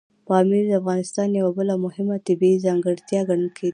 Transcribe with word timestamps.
پامیر 0.27 0.63
د 0.67 0.71
افغانستان 0.81 1.29
یوه 1.39 1.51
بله 1.57 1.73
مهمه 1.85 2.15
طبیعي 2.27 2.63
ځانګړتیا 2.65 3.19
ګڼل 3.29 3.49
کېږي. 3.57 3.69